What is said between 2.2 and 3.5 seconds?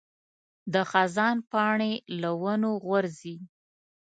له ونو غورځي.